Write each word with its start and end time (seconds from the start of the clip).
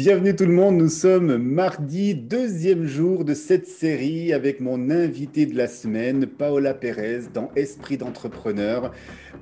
Bienvenue 0.00 0.36
tout 0.36 0.46
le 0.46 0.52
monde, 0.52 0.76
nous 0.76 0.88
sommes 0.88 1.38
mardi, 1.38 2.14
deuxième 2.14 2.86
jour 2.86 3.24
de 3.24 3.34
cette 3.34 3.66
série 3.66 4.32
avec 4.32 4.60
mon 4.60 4.90
invité 4.90 5.44
de 5.44 5.56
la 5.56 5.66
semaine, 5.66 6.24
Paola 6.28 6.72
Pérez, 6.72 7.22
dans 7.34 7.50
Esprit 7.56 7.98
d'entrepreneur. 7.98 8.92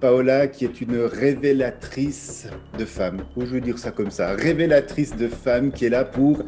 Paola 0.00 0.46
qui 0.46 0.64
est 0.64 0.80
une 0.80 0.96
révélatrice 0.96 2.48
de 2.78 2.86
femmes, 2.86 3.18
ou 3.36 3.42
je 3.42 3.48
veux 3.48 3.60
dire 3.60 3.78
ça 3.78 3.90
comme 3.90 4.10
ça, 4.10 4.32
révélatrice 4.32 5.14
de 5.14 5.28
femmes 5.28 5.72
qui 5.72 5.84
est 5.84 5.90
là 5.90 6.06
pour 6.06 6.42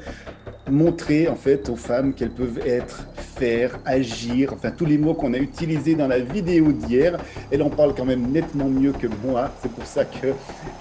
montrer 0.71 1.29
en 1.29 1.37
fait 1.37 1.69
aux 1.69 1.77
femmes 1.77 2.15
qu'elles 2.15 2.31
peuvent 2.31 2.61
être, 2.67 3.07
faire, 3.17 3.79
agir, 3.85 4.53
enfin 4.53 4.71
tous 4.71 4.85
les 4.85 4.99
mots 4.99 5.15
qu'on 5.15 5.35
a 5.35 5.39
utilisés 5.39 5.95
dans 5.95 6.09
la 6.09 6.21
vidéo 6.21 6.73
d'hier. 6.73 7.19
Elle 7.51 7.63
en 7.63 7.71
parle 7.71 7.95
quand 7.95 8.05
même 8.05 8.31
nettement 8.31 8.69
mieux 8.69 8.93
que 8.93 9.07
moi. 9.25 9.53
C'est 9.63 9.73
pour 9.73 9.87
ça 9.87 10.05
que 10.05 10.29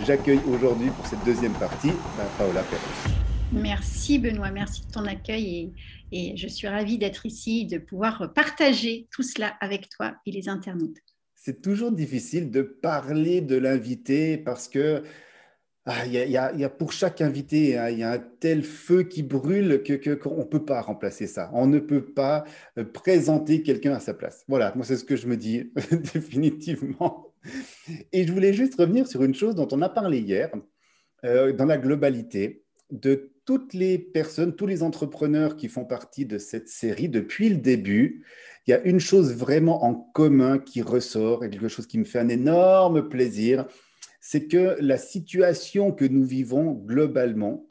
j'accueille 0.06 0.42
aujourd'hui 0.48 0.90
pour 0.90 1.06
cette 1.06 1.24
deuxième 1.26 1.54
partie 1.54 1.90
ben, 1.90 2.26
Paola 2.38 2.62
Pérez. 2.64 3.16
Merci 3.54 4.20
Benoît, 4.20 4.52
merci 4.52 4.86
de 4.86 4.92
ton 4.92 5.06
accueil 5.06 5.74
et, 6.12 6.32
et 6.32 6.38
je 6.38 6.48
suis 6.48 6.68
ravie 6.68 6.98
d'être 6.98 7.26
ici, 7.26 7.66
de 7.66 7.78
pouvoir 7.78 8.34
partager 8.34 9.08
tout 9.12 9.24
cela 9.24 9.54
avec 9.62 9.90
toi 9.90 10.16
et 10.26 10.32
les 10.32 10.50
internautes. 10.50 10.98
C'est 11.36 11.62
toujours 11.62 11.92
difficile 11.94 12.52
de 12.52 12.62
parler 12.62 13.40
de 13.42 13.56
l'invité 13.56 14.38
parce 14.38 14.68
que 14.68 15.04
ah, 15.90 16.06
y, 16.06 16.36
a, 16.36 16.70
pour 16.70 16.92
chaque 16.92 17.22
invité, 17.22 17.78
hein, 17.78 17.90
il 17.90 18.00
y 18.00 18.04
a 18.04 18.12
un 18.12 18.20
tel 18.20 18.64
feu 18.64 19.04
qui 19.04 19.24
brûle 19.24 19.84
que 19.84 20.16
qu'on 20.16 20.40
ne 20.40 20.44
peut 20.44 20.66
pas 20.66 20.82
remplacer 20.82 21.28
ça. 21.28 21.50
On 21.54 21.66
ne 21.66 21.80
peut 21.80 22.04
pas 22.04 22.44
euh, 22.78 22.84
présenter 22.84 23.64
quelqu'un 23.64 23.94
à 23.94 24.02
sa 24.02 24.14
place. 24.14 24.44
Voilà, 24.50 24.74
moi 24.76 24.84
c'est 24.84 24.98
ce 24.98 25.06
que 25.06 25.16
je 25.16 25.28
me 25.28 25.38
dis 25.38 25.72
définitivement. 26.14 27.34
Et 28.12 28.28
je 28.28 28.34
voulais 28.34 28.52
juste 28.52 28.76
revenir 28.76 29.08
sur 29.08 29.24
une 29.24 29.34
chose 29.34 29.56
dont 29.56 29.70
on 29.72 29.82
a 29.82 29.88
parlé 29.88 30.20
hier, 30.20 30.52
euh, 31.24 31.54
dans 31.54 31.64
la 31.64 31.78
globalité, 31.78 32.66
de 32.92 33.32
toutes 33.46 33.74
les 33.74 33.98
personnes, 33.98 34.58
tous 34.58 34.68
les 34.68 34.84
entrepreneurs 34.84 35.56
qui 35.56 35.70
font 35.70 35.86
partie 35.86 36.26
de 36.26 36.38
cette 36.38 36.68
série 36.68 37.08
depuis 37.08 37.48
le 37.48 37.58
début. 37.58 38.26
Il 38.66 38.72
y 38.72 38.74
a 38.74 38.82
une 38.82 39.00
chose 39.00 39.34
vraiment 39.34 39.86
en 39.86 39.94
commun 39.94 40.60
qui 40.60 40.82
ressort 40.82 41.46
et 41.46 41.50
quelque 41.50 41.70
chose 41.70 41.88
qui 41.88 41.98
me 41.98 42.04
fait 42.04 42.20
un 42.20 42.28
énorme 42.28 43.08
plaisir 43.08 43.66
c'est 44.30 44.48
que 44.48 44.76
la 44.82 44.98
situation 44.98 45.94
que 45.94 46.04
nous 46.04 46.26
vivons 46.26 46.74
globalement 46.74 47.66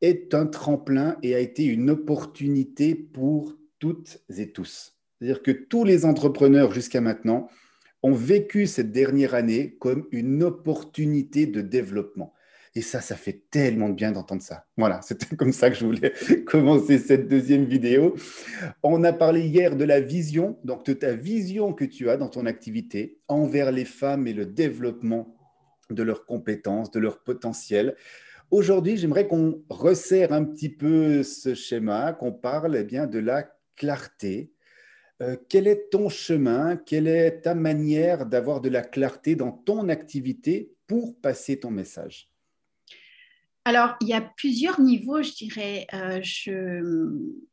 est 0.00 0.32
un 0.32 0.46
tremplin 0.46 1.18
et 1.22 1.34
a 1.34 1.38
été 1.38 1.66
une 1.66 1.90
opportunité 1.90 2.94
pour 2.94 3.58
toutes 3.78 4.24
et 4.38 4.52
tous. 4.52 4.96
C'est-à-dire 5.18 5.42
que 5.42 5.50
tous 5.50 5.84
les 5.84 6.06
entrepreneurs 6.06 6.72
jusqu'à 6.72 7.02
maintenant 7.02 7.50
ont 8.02 8.14
vécu 8.14 8.66
cette 8.66 8.90
dernière 8.90 9.34
année 9.34 9.76
comme 9.78 10.06
une 10.12 10.44
opportunité 10.44 11.44
de 11.44 11.60
développement. 11.60 12.32
Et 12.74 12.80
ça, 12.80 13.02
ça 13.02 13.14
fait 13.14 13.44
tellement 13.50 13.90
de 13.90 13.94
bien 13.94 14.12
d'entendre 14.12 14.40
ça. 14.40 14.64
Voilà, 14.78 15.02
c'était 15.06 15.36
comme 15.36 15.52
ça 15.52 15.68
que 15.68 15.76
je 15.76 15.84
voulais 15.84 16.14
commencer 16.46 16.96
cette 16.98 17.28
deuxième 17.28 17.66
vidéo. 17.66 18.14
On 18.82 19.04
a 19.04 19.12
parlé 19.12 19.42
hier 19.42 19.76
de 19.76 19.84
la 19.84 20.00
vision, 20.00 20.58
donc 20.64 20.86
de 20.86 20.94
ta 20.94 21.12
vision 21.12 21.74
que 21.74 21.84
tu 21.84 22.08
as 22.08 22.16
dans 22.16 22.30
ton 22.30 22.46
activité 22.46 23.18
envers 23.28 23.72
les 23.72 23.84
femmes 23.84 24.26
et 24.26 24.32
le 24.32 24.46
développement 24.46 25.35
de 25.90 26.02
leurs 26.02 26.24
compétences, 26.24 26.90
de 26.90 27.00
leur 27.00 27.22
potentiel. 27.22 27.96
Aujourd'hui, 28.50 28.96
j'aimerais 28.96 29.26
qu'on 29.26 29.62
resserre 29.68 30.32
un 30.32 30.44
petit 30.44 30.68
peu 30.68 31.22
ce 31.22 31.54
schéma, 31.54 32.12
qu'on 32.12 32.32
parle 32.32 32.76
eh 32.76 32.84
bien 32.84 33.06
de 33.06 33.18
la 33.18 33.50
clarté. 33.74 34.52
Euh, 35.22 35.36
quel 35.48 35.66
est 35.66 35.90
ton 35.90 36.08
chemin? 36.08 36.76
Quelle 36.76 37.08
est 37.08 37.40
ta 37.40 37.54
manière 37.54 38.26
d'avoir 38.26 38.60
de 38.60 38.68
la 38.68 38.82
clarté 38.82 39.34
dans 39.34 39.50
ton 39.50 39.88
activité 39.88 40.72
pour 40.86 41.18
passer 41.20 41.58
ton 41.58 41.70
message? 41.70 42.30
Alors, 43.64 43.96
il 44.00 44.06
y 44.06 44.12
a 44.12 44.20
plusieurs 44.20 44.80
niveaux, 44.80 45.22
je 45.22 45.32
dirais. 45.32 45.88
Euh, 45.92 46.20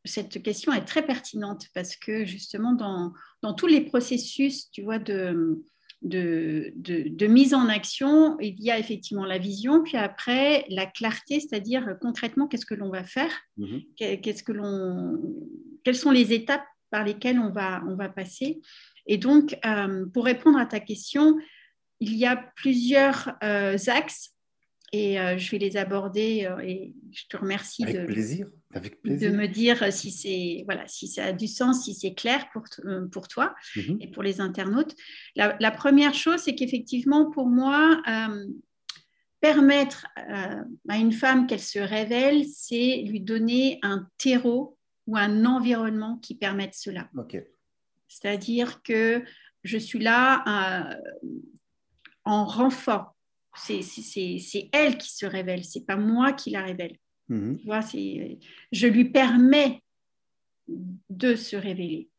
cette 0.06 0.44
question 0.44 0.72
est 0.72 0.86
très 0.86 1.04
pertinente 1.04 1.70
parce 1.74 1.96
que 1.96 2.24
justement, 2.24 2.74
dans, 2.74 3.14
dans 3.42 3.56
tous 3.56 3.66
les 3.66 3.82
processus, 3.82 4.70
tu 4.70 4.84
vois, 4.84 5.00
de, 5.00 5.64
de, 6.04 7.28
mise 7.28 7.54
en 7.54 7.68
action, 7.70 8.38
il 8.40 8.62
y 8.62 8.72
a 8.72 8.78
effectivement 8.78 9.26
la 9.26 9.38
vision, 9.38 9.84
puis 9.84 9.98
après 9.98 10.66
la 10.70 10.86
clarté, 10.86 11.40
c'est-à-dire 11.40 11.98
concrètement 12.02 12.48
qu'est-ce 12.48 12.66
que 12.66 12.76
l'on 12.76 12.90
va 12.90 13.04
faire, 13.04 13.32
mhm. 13.58 13.82
qu'est-ce 13.96 14.44
que 14.44 14.52
l'on, 14.52 15.20
quelles 15.84 15.96
sont 15.96 16.12
les 16.12 16.34
étapes 16.34 16.66
par 16.92 17.04
lesquelles 17.04 17.40
on 17.40 17.50
va, 17.50 17.84
on 17.88 17.96
va 17.96 18.10
passer? 18.10 18.62
Et 19.08 19.18
donc, 19.18 19.58
euh, 19.66 20.06
pour 20.14 20.26
répondre 20.26 20.58
à 20.58 20.66
ta 20.66 20.80
question, 20.80 21.38
il 22.00 22.16
y 22.16 22.26
a 22.26 22.36
plusieurs 22.56 23.34
euh, 23.44 23.78
axes 23.88 24.33
et 24.94 25.20
euh, 25.20 25.38
je 25.38 25.52
vais 25.52 25.58
les 25.58 25.76
aborder 25.76 26.48
et 26.64 26.94
je 27.12 27.24
te 27.28 27.36
remercie 27.36 27.84
de, 27.84 28.06
plaisir. 28.06 28.48
Avec 28.74 29.04
de 29.04 29.30
me 29.30 29.48
dire 29.48 29.92
si, 29.92 30.12
c'est, 30.12 30.64
voilà, 30.66 30.88
si 30.88 31.08
ça 31.08 31.26
a 31.26 31.32
du 31.32 31.48
sens, 31.48 31.86
si 31.86 31.94
c'est 31.94 32.14
clair 32.14 32.48
pour, 32.54 32.64
euh, 32.86 33.08
pour 33.08 33.28
toi 33.28 33.56
mhm. 33.76 33.98
et 34.02 34.08
pour 34.08 34.24
les 34.24 34.40
internautes. 34.40 34.96
La, 35.36 35.72
première 35.72 36.14
chose, 36.14 36.42
c'est 36.42 36.56
qu'effectivement, 36.56 37.32
pour 37.32 37.48
moi, 37.48 38.02
euh, 38.08 38.46
permettre 39.42 40.08
euh, 40.30 40.64
à 40.90 40.98
une 40.98 41.12
femme 41.12 41.48
qu'elle 41.48 41.60
se 41.60 41.80
révèle, 41.80 42.46
c'est 42.46 43.04
lui 43.06 43.20
donner 43.20 43.80
un 43.82 44.08
terreau 44.18 44.78
ou 45.08 45.18
un 45.18 45.46
environnement 45.46 46.18
qui 46.18 46.36
permette 46.36 46.76
cela. 46.76 47.10
C'est-à-dire 48.08 48.82
que 48.84 49.24
je 49.64 49.78
suis 49.78 50.00
là 50.00 50.98
en 52.26 52.46
renfort. 52.46 53.16
C'est, 53.56 54.70
elle 54.72 54.98
qui 54.98 55.14
se 55.14 55.26
révèle, 55.26 55.64
c'est 55.64 55.86
pas 55.86 55.96
moi 55.96 56.34
qui 56.34 56.52
la 56.52 56.64
révèle. 56.64 56.98
Mhm. 57.30 57.58
je 58.74 58.88
lui 58.88 59.06
permets 59.06 59.82
de 61.10 61.36
se 61.36 61.56
révéler. 61.56 62.10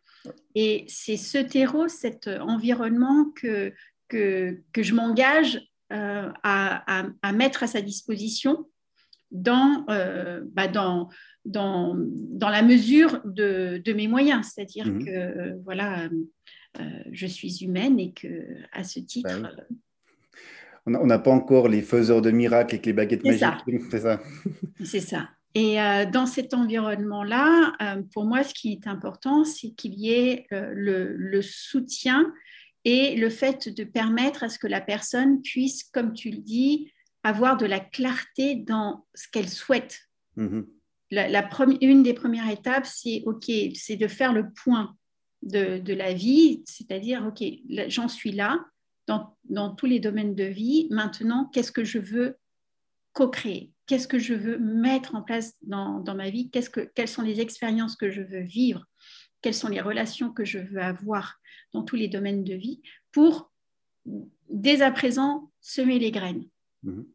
Et 0.54 0.84
c'est 0.88 1.18
ce 1.18 1.38
terreau, 1.38 1.88
cet 1.88 2.28
environnement 2.28 3.26
que, 3.36 3.74
que, 4.08 4.62
que 4.72 4.82
je 4.82 4.94
m'engage 4.94 5.60
euh, 5.92 6.32
à, 6.42 7.04
à, 7.22 7.32
mettre 7.32 7.62
à 7.62 7.66
sa 7.66 7.82
disposition 7.82 8.66
dans, 9.30 9.84
euh, 9.90 10.40
bah 10.52 10.66
dans, 10.66 11.10
dans, 11.44 11.94
dans, 11.94 12.48
la 12.48 12.62
mesure 12.62 13.20
de, 13.24 13.82
de 13.84 13.92
mes 13.92 14.08
moyens. 14.08 14.50
C'est-à-dire 14.52 14.86
mhm. 14.86 15.04
que 15.04 15.62
voilà, 15.62 16.08
euh, 16.80 17.02
je 17.12 17.26
suis 17.26 17.62
humaine 17.62 18.00
et 18.00 18.12
que 18.12 18.56
à 18.72 18.82
ce 18.82 18.98
titre, 18.98 19.40
bah 19.40 19.50
on 20.86 21.06
n'a 21.06 21.18
pas 21.18 21.30
encore 21.30 21.68
les 21.68 21.82
faiseurs 21.82 22.22
de 22.22 22.30
miracles 22.30 22.74
avec 22.74 22.86
les 22.86 22.92
baguettes 22.92 23.24
magiques. 23.24 23.48
C'est 23.90 24.00
ça. 24.00 24.20
C'est 24.84 25.00
ça. 25.00 25.28
Et 25.54 25.80
euh, 25.80 26.04
dans 26.04 26.26
cet 26.26 26.52
environnement-là, 26.52 27.72
euh, 27.80 28.02
pour 28.12 28.24
moi, 28.24 28.42
ce 28.42 28.52
qui 28.52 28.72
est 28.72 28.86
important, 28.88 29.44
c'est 29.44 29.70
qu'il 29.70 29.94
y 29.94 30.12
ait 30.12 30.46
euh, 30.52 30.72
le, 30.74 31.42
soutien 31.42 32.32
et 32.84 33.14
le 33.14 33.30
fait 33.30 33.68
de 33.68 33.84
permettre 33.84 34.42
à 34.42 34.48
ce 34.48 34.58
que 34.58 34.66
la 34.66 34.80
personne 34.80 35.42
puisse, 35.42 35.84
comme 35.84 36.12
tu 36.12 36.30
le 36.30 36.38
dis, 36.38 36.92
avoir 37.22 37.56
de 37.56 37.66
la 37.66 37.78
clarté 37.78 38.56
dans 38.56 39.06
ce 39.14 39.28
qu'elle 39.28 39.48
souhaite. 39.48 40.00
Mm-hmm. 40.36 40.66
La, 41.12 41.48
une 41.80 42.02
des 42.02 42.14
premières 42.14 42.50
étapes, 42.50 42.86
c'est 42.86 43.22
OK, 43.24 43.50
c'est 43.74 43.96
de 43.96 44.08
faire 44.08 44.32
le 44.32 44.50
point 44.50 44.96
de, 45.42 45.78
de 45.78 45.94
la 45.94 46.12
vie, 46.12 46.64
c'est-à-dire 46.66 47.24
OK, 47.28 47.46
j'en 47.88 48.08
suis 48.08 48.32
là, 48.32 48.58
dans, 49.06 49.74
tous 49.74 49.86
les 49.86 50.00
domaines 50.00 50.34
de 50.34 50.44
vie. 50.44 50.88
Maintenant, 50.90 51.50
qu'est-ce 51.52 51.72
que 51.72 51.84
je 51.84 51.98
veux 51.98 52.36
co-créer? 53.12 53.72
Qu'est-ce 53.86 54.08
que 54.08 54.18
je 54.18 54.34
veux 54.34 54.58
mettre 54.58 55.14
en 55.14 55.22
place 55.22 55.54
dans, 55.62 56.02
ma 56.14 56.30
vie? 56.30 56.50
Que, 56.50 56.80
Quelles 56.94 57.08
sont 57.08 57.22
les 57.22 57.40
expériences 57.40 57.96
que 57.96 58.10
je 58.10 58.22
veux 58.22 58.40
vivre? 58.40 58.86
Quelles 59.42 59.54
sont 59.54 59.68
les 59.68 59.80
relations 59.80 60.32
que 60.32 60.44
je 60.44 60.58
veux 60.58 60.80
avoir 60.80 61.38
dans 61.72 61.82
tous 61.82 61.96
les 61.96 62.08
domaines 62.08 62.44
de 62.44 62.54
vie 62.54 62.80
pour, 63.12 63.52
dès 64.48 64.80
à 64.80 64.90
présent, 64.90 65.50
semer 65.60 65.98
les 65.98 66.10
graines 66.10 66.46
mhm. 66.82 67.06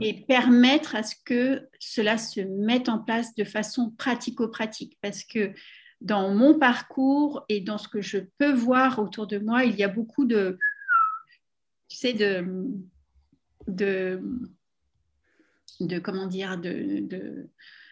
et 0.00 0.24
permettre 0.26 0.94
à 0.96 1.02
ce 1.02 1.14
que 1.24 1.66
cela 1.78 2.18
se 2.18 2.40
mette 2.40 2.90
en 2.90 2.98
place 2.98 3.34
de 3.34 3.44
façon 3.44 3.90
pratico-pratique. 3.96 4.98
Parce 5.00 5.24
que 5.24 5.54
dans 6.00 6.34
mon 6.34 6.58
parcours 6.58 7.44
et 7.48 7.60
dans 7.60 7.78
ce 7.78 7.88
que 7.88 8.02
je 8.02 8.18
peux 8.38 8.52
voir 8.52 8.98
autour 8.98 9.26
de 9.26 9.38
moi, 9.38 9.64
il 9.64 9.76
y 9.76 9.82
a 9.82 9.88
beaucoup 9.88 10.26
de 10.26 10.58
sais, 11.96 12.12
de, 12.12 12.44
de, 13.68 14.20
de 15.80 15.98
comment 15.98 16.26
dire, 16.26 16.58
de, 16.58 17.48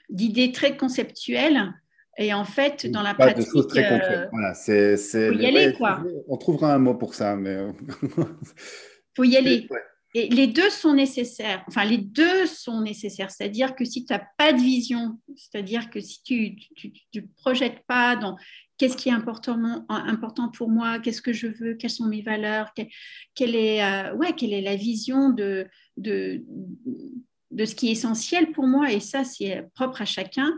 d'idées 0.09 0.53
très 0.53 0.77
conceptuelles. 0.77 1.75
Et 2.17 2.33
en 2.33 2.45
fait, 2.45 2.87
dans 2.87 3.03
la 3.03 3.15
pratique, 3.15 3.53
de 3.55 3.63
très 3.63 3.89
concrètes. 3.89 4.27
Euh, 4.27 4.29
voilà, 4.31 4.55
c'est, 4.55 4.97
faut 4.97 5.35
y 5.35 5.47
aller, 5.47 5.75
quoi. 5.75 6.03
On 6.29 6.37
trouvera 6.37 6.75
un 6.75 6.79
mot 6.79 6.95
pour 6.95 7.15
ça, 7.15 7.35
mais 7.35 7.57
faut 9.17 9.25
y 9.25 9.37
aller. 9.37 9.67
Et 10.17 10.29
les 10.29 10.47
deux 10.47 10.71
sont 10.71 10.95
nécessaires. 10.95 11.65
Enfin, 11.67 11.85
les 11.85 11.99
deux 11.99 12.47
sont 12.47 12.81
nécessaires. 12.81 13.33
C'est-à-dire 13.33 13.75
que 13.75 13.85
si 13.85 14.05
tu 14.05 14.13
n'as 14.13 14.23
pas 14.39 14.53
de 14.53 14.61
vision, 14.61 15.19
c'est-à-dire 15.35 15.91
que 15.91 16.01
si 16.01 16.23
tu 16.23 16.57
ne 17.15 17.21
projettes 17.37 17.81
pas 17.89 18.15
dans 18.15 18.37
qu'est-ce 18.79 18.97
qui 18.97 19.09
est 19.09 19.13
important, 19.13 19.85
important 19.89 20.51
pour 20.51 20.69
moi, 20.69 21.01
qu'est-ce 21.01 21.21
que 21.21 21.33
je 21.33 21.49
veux, 21.49 21.75
quelles 21.75 21.91
sont 21.91 22.07
mes 22.07 22.23
valeurs, 22.23 22.73
quelle, 23.35 23.57
est, 23.57 23.83
euh, 23.83 24.15
ouais, 24.15 24.33
quelle 24.35 24.53
est 24.53 24.63
la 24.63 24.77
vision 24.77 25.31
de, 25.31 25.67
de, 25.97 26.45
de 27.51 27.65
ce 27.65 27.75
qui 27.75 27.89
est 27.89 27.93
essentiel 27.93 28.53
pour 28.53 28.67
moi, 28.67 28.93
et 28.93 29.01
ça, 29.01 29.25
c'est 29.25 29.65
propre 29.75 30.03
à 30.03 30.05
chacun. 30.05 30.53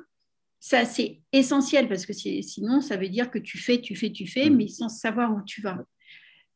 Ça, 0.61 0.85
c'est 0.85 1.21
essentiel 1.33 1.89
parce 1.89 2.07
que 2.07 2.13
sinon, 2.13 2.81
ça 2.81 2.97
veut 2.97 3.09
dire 3.09 3.31
que 3.31 3.39
tu 3.39 3.59
fais, 3.59 3.81
tu 3.81 3.95
fais, 3.95 4.11
tu 4.11 4.27
fais, 4.27 4.51
mm. 4.51 4.57
mais 4.57 4.69
sans 4.69 4.89
savoir 4.89 5.35
où 5.35 5.43
tu 5.45 5.61
vas. 5.61 5.79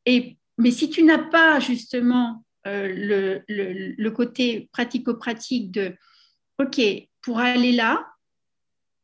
Et, 0.06 0.38
mais 0.58 0.70
si 0.70 0.90
tu 0.90 1.02
n'as 1.02 1.18
pas 1.18 1.60
justement 1.60 2.44
le, 2.64 3.42
le, 3.48 3.94
le, 3.96 4.10
côté 4.10 4.68
pratico-pratique 4.72 5.70
de, 5.70 5.94
OK, 6.58 6.80
pour 7.22 7.38
aller 7.38 7.72
là, 7.72 8.06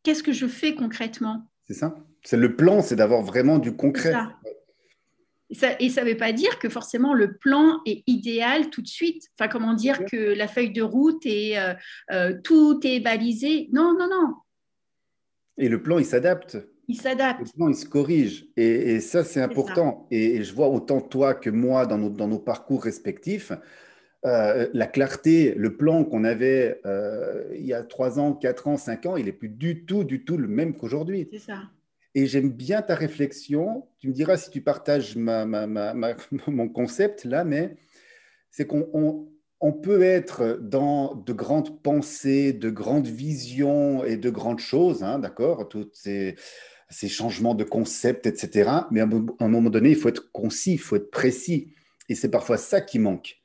qu'est-ce 0.02 0.22
que 0.22 0.32
je 0.32 0.46
fais 0.46 0.74
concrètement? 0.74 1.50
C'est 1.66 1.74
ça. 1.74 1.96
C'est 2.22 2.36
le 2.36 2.56
plan, 2.56 2.82
c'est 2.82 2.96
d'avoir 2.96 3.22
vraiment 3.22 3.58
du 3.58 3.74
concret. 3.74 4.12
Et 5.48 5.54
ça 5.90 6.02
ne 6.02 6.10
veut 6.10 6.16
pas 6.16 6.32
dire 6.32 6.58
que 6.58 6.68
forcément 6.68 7.14
le 7.14 7.36
plan 7.36 7.80
est 7.86 8.02
idéal 8.08 8.68
tout 8.70 8.82
de 8.82 8.88
suite. 8.88 9.28
Enfin, 9.38 9.48
comment 9.48 9.74
dire 9.74 10.04
que 10.04 10.34
la 10.34 10.48
feuille 10.48 10.72
de 10.72 10.82
route 10.82 11.24
et 11.24 11.58
euh, 11.58 11.72
euh, 12.10 12.34
tout 12.42 12.80
est 12.82 12.98
balisé. 12.98 13.68
Non, 13.72 13.96
non, 13.96 14.08
non. 14.08 14.34
Et 15.56 15.68
le 15.68 15.80
plan, 15.82 15.98
il 15.98 16.04
s'adapte. 16.04 16.58
Il 16.88 17.00
s'adapte. 17.00 17.52
Plan, 17.54 17.68
il 17.68 17.74
se 17.74 17.86
corrige. 17.86 18.46
Et, 18.56 19.00
ça, 19.00 19.24
c'est 19.24 19.40
important. 19.40 20.06
Et, 20.10 20.42
je 20.42 20.54
vois 20.54 20.68
autant 20.68 21.00
toi 21.00 21.34
que 21.34 21.50
moi 21.50 21.86
dans 21.86 21.98
nos, 21.98 22.10
dans 22.10 22.28
nos 22.28 22.38
parcours 22.38 22.84
respectifs. 22.84 23.52
Euh, 24.24 24.68
la 24.72 24.86
clarté, 24.86 25.54
le 25.56 25.76
plan 25.76 26.04
qu'on 26.04 26.24
avait 26.24 26.80
il 27.54 27.66
y 27.66 27.72
a 27.72 27.82
trois 27.82 28.18
ans, 28.18 28.32
quatre 28.32 28.68
ans, 28.68 28.76
cinq 28.76 29.06
ans, 29.06 29.16
il 29.16 29.26
n'est 29.26 29.32
plus 29.32 29.48
du 29.48 29.84
tout, 29.84 30.04
du 30.04 30.24
tout 30.24 30.36
le 30.36 30.48
même 30.48 30.76
qu'aujourd'hui. 30.76 31.28
C'est 31.32 31.38
ça. 31.38 31.62
Et 32.16 32.24
j'aime 32.24 32.50
bien 32.50 32.80
ta 32.80 32.94
réflexion. 32.94 33.86
Tu 33.98 34.08
me 34.08 34.14
diras 34.14 34.38
si 34.38 34.48
tu 34.48 34.62
partages 34.62 35.16
mon 36.46 36.68
concept 36.70 37.26
là, 37.26 37.44
mais 37.44 37.76
c'est 38.50 38.66
qu'on 38.66 39.28
on, 39.60 39.72
peut 39.72 40.02
être 40.02 40.58
dans 40.62 41.14
de 41.14 41.34
grandes 41.34 41.82
pensées, 41.82 42.54
de 42.54 42.70
grandes 42.70 43.06
visions 43.06 44.02
et 44.02 44.16
de 44.16 44.30
grandes 44.30 44.60
choses, 44.60 45.02
hein, 45.02 45.18
d'accord 45.18 45.68
Tous 45.68 45.90
ces, 45.92 46.36
changements 47.08 47.54
de 47.54 47.64
concept, 47.64 48.26
etc. 48.26 48.70
Mais 48.90 49.00
à 49.00 49.04
un 49.04 49.48
moment 49.48 49.70
donné, 49.70 49.90
il 49.90 49.96
faut 49.96 50.08
être 50.08 50.30
concis, 50.32 50.74
il 50.74 50.78
faut 50.78 50.96
être 50.96 51.10
précis. 51.10 51.68
Et 52.08 52.14
c'est 52.14 52.30
parfois 52.30 52.56
ça 52.56 52.80
qui 52.80 52.98
manque. 52.98 53.40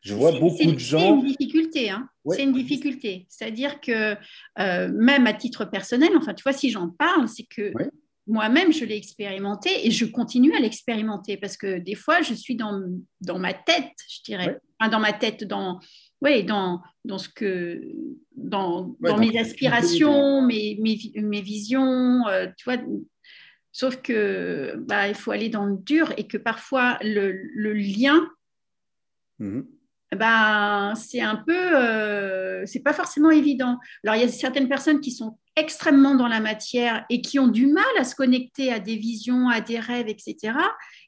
Je 0.00 0.14
vois 0.14 0.38
beaucoup 0.38 0.62
de 0.62 0.78
gens. 0.78 0.98
C'est 0.98 1.08
une 1.08 1.24
difficulté. 1.24 1.90
Hein. 1.90 2.08
C'est 2.30 2.42
une 2.42 2.52
difficulté. 2.52 3.26
C'est-à-dire 3.30 3.80
que 3.80 4.14
euh, 4.58 4.88
même 4.92 5.26
à 5.26 5.32
titre 5.32 5.64
personnel, 5.64 6.10
enfin, 6.16 6.34
tu 6.34 6.42
vois, 6.42 6.52
si 6.52 6.70
j'en 6.70 6.90
parle, 6.90 7.26
c'est 7.26 7.44
que 7.44 7.72
moi-même, 8.26 8.72
je 8.72 8.84
l'ai 8.84 8.96
expérimenté 8.96 9.86
et 9.86 9.90
je 9.90 10.04
continue 10.04 10.54
à 10.54 10.60
l'expérimenter 10.60 11.38
parce 11.38 11.56
que 11.56 11.78
des 11.78 11.94
fois, 11.94 12.20
je 12.20 12.34
suis 12.34 12.54
dans, 12.54 12.82
dans 13.22 13.38
ma 13.38 13.54
tête, 13.54 13.92
je 14.08 14.22
dirais. 14.24 14.58
dans 14.90 15.00
ma 15.00 15.12
tête, 15.14 15.44
dans, 15.44 15.80
ouais, 16.24 16.42
dans, 16.42 16.82
dans, 17.04 17.18
ce 17.18 17.28
que, 17.28 17.80
dans, 18.34 18.96
dans 19.00 19.18
mes 19.18 19.38
aspirations, 19.38 20.42
mes, 20.42 20.78
mes, 20.80 20.98
mes, 21.22 21.42
visions, 21.42 22.26
euh, 22.26 22.46
tu 22.56 22.64
vois. 22.64 22.82
Sauf 23.70 23.96
que 24.02 24.74
bah, 24.78 25.08
il 25.08 25.14
faut 25.14 25.32
aller 25.32 25.48
dans 25.48 25.66
le 25.66 25.76
dur 25.76 26.12
et 26.16 26.26
que 26.26 26.36
parfois 26.36 26.98
le, 27.02 27.32
le 27.32 27.72
lien, 27.72 28.28
mmh 29.38 29.62
bah, 30.14 30.92
c'est 30.94 31.20
un 31.20 31.36
peu, 31.36 31.76
euh, 31.76 32.64
c'est 32.66 32.82
pas 32.84 32.92
forcément 32.92 33.30
évident. 33.30 33.78
Alors 34.04 34.16
il 34.16 34.22
y 34.22 34.24
a 34.24 34.28
certaines 34.28 34.68
personnes 34.68 35.00
qui 35.00 35.10
sont 35.10 35.38
extrêmement 35.56 36.14
dans 36.14 36.28
la 36.28 36.40
matière 36.40 37.04
et 37.10 37.20
qui 37.20 37.38
ont 37.38 37.48
du 37.48 37.66
mal 37.66 37.84
à 37.98 38.04
se 38.04 38.14
connecter 38.14 38.72
à 38.72 38.78
des 38.78 38.96
visions, 38.96 39.48
à 39.48 39.60
des 39.60 39.78
rêves, 39.78 40.08
etc. 40.08 40.56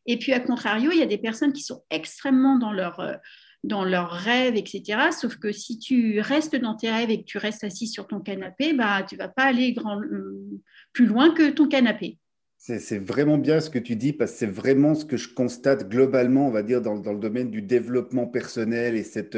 Et 0.07 0.19
puis, 0.19 0.33
à 0.33 0.41
contrario, 0.41 0.91
il 0.93 0.99
y 0.99 1.03
a 1.03 1.07
des 1.07 1.19
personnes 1.19 1.53
qui 1.53 1.63
sont 1.63 1.83
extrêmement 1.91 2.57
dans 2.59 2.73
leur, 2.73 3.01
euh, 3.01 3.15
dans 3.64 3.85
leurs 3.85 4.11
rêves, 4.11 4.56
etc. 4.56 5.11
Sauf 5.11 5.37
que 5.37 5.53
si 5.53 5.79
tu 5.79 6.20
restes 6.20 6.56
dans 6.56 6.75
tes 6.75 6.91
rêves 6.91 7.11
et 7.11 7.20
que 7.20 7.26
tu 7.26 7.38
restes 7.38 7.64
assis 7.64 7.88
sur 7.88 8.06
ton 8.06 8.20
canapé, 8.20 8.73
bah, 8.73 9.05
tu 9.08 9.17
vas 9.17 9.29
pas 9.29 9.44
aller 9.44 9.75
euh, 9.79 10.61
plus 10.93 11.06
loin 11.06 11.32
que 11.35 11.50
ton 11.50 11.69
canapé. 11.69 12.19
C'est 12.58 12.99
vraiment 12.99 13.38
bien 13.38 13.61
ce 13.61 13.70
que 13.70 13.79
tu 13.79 13.94
dis, 13.94 14.12
parce 14.12 14.32
que 14.32 14.38
c'est 14.38 14.47
vraiment 14.47 14.94
ce 14.94 15.05
que 15.05 15.17
je 15.17 15.32
constate 15.32 15.88
globalement, 15.88 16.49
on 16.49 16.50
va 16.50 16.62
dire, 16.62 16.82
dans, 16.82 16.99
dans 16.99 17.12
le 17.12 17.20
domaine 17.20 17.50
du 17.50 17.62
développement 17.62 18.26
personnel 18.26 18.97
et 18.97 19.05
cette 19.05 19.37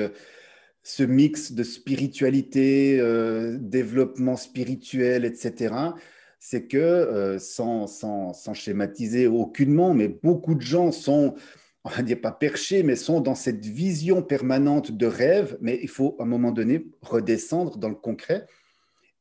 ce 0.88 1.02
mix 1.02 1.52
de 1.52 1.64
spiritualité, 1.64 2.98
euh, 2.98 3.58
développement 3.60 4.36
spirituel, 4.36 5.26
etc., 5.26 5.74
c'est 6.40 6.66
que, 6.66 6.78
euh, 6.78 7.38
sans, 7.38 7.86
sans, 7.86 8.32
sans, 8.32 8.54
schématiser 8.54 9.26
aucunement, 9.26 9.92
mais 9.92 10.08
beaucoup 10.08 10.54
de 10.54 10.62
gens 10.62 10.90
sont, 10.90 11.34
on 11.88 11.96
va 11.96 12.02
dire 12.02 12.20
pas 12.20 12.32
perchés, 12.32 12.82
mais 12.82 12.96
sont 12.96 13.20
dans 13.20 13.34
cette 13.34 13.64
vision 13.64 14.22
permanente 14.22 14.92
de 14.92 15.06
rêve, 15.06 15.56
mais 15.60 15.78
il 15.82 15.88
faut 15.88 16.16
à 16.18 16.24
un 16.24 16.26
moment 16.26 16.52
donné 16.52 16.86
redescendre 17.00 17.78
dans 17.78 17.88
le 17.88 17.94
concret. 17.94 18.46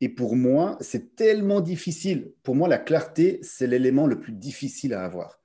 Et 0.01 0.09
pour 0.09 0.35
moi, 0.35 0.77
c'est 0.81 1.15
tellement 1.15 1.61
difficile. 1.61 2.33
Pour 2.43 2.55
moi, 2.55 2.67
la 2.67 2.77
clarté, 2.77 3.39
c'est 3.41 3.67
l'élément 3.67 4.05
le 4.05 4.19
plus 4.19 4.33
difficile 4.33 4.93
à 4.93 5.03
avoir. 5.03 5.39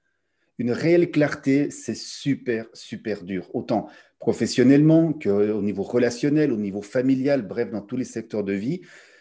Une 0.59 0.73
réelle 0.73 1.11
clarté, 1.11 1.71
c'est 1.71 1.97
super, 1.97 2.67
super 2.73 3.23
dur. 3.23 3.49
Autant 3.55 3.89
professionnellement 4.19 5.13
qu'au 5.13 5.63
niveau 5.63 5.83
relationnel, 5.83 6.53
au 6.53 6.57
niveau 6.57 6.83
familial, 6.83 7.43
bref, 7.43 7.71
dans 7.71 7.83
tous 7.83 7.97
les 7.97 8.05
secteurs 8.05 8.45
de 8.45 8.53
vie, 8.53 8.81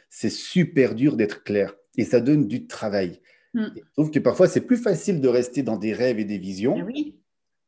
c'est 0.10 0.30
super 0.30 0.96
dur 0.96 1.16
d'être 1.16 1.44
clair 1.44 1.76
et 1.98 2.04
ça 2.04 2.20
donne 2.20 2.48
du 2.48 2.68
travail. 2.68 3.22
Mm. 3.54 3.68
Je 3.76 3.82
trouve 3.94 4.12
que 4.12 4.20
parfois, 4.20 4.48
c'est 4.48 4.62
plus 4.62 4.78
facile 4.78 5.22
de 5.22 5.28
rester 5.28 5.62
dans 5.62 5.78
des 5.78 5.94
rêves 5.94 6.20
et 6.20 6.26
des 6.26 6.38
visions 6.38 6.76
eh 6.78 7.16